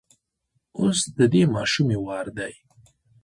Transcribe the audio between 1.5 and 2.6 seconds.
ماشومې وار دی.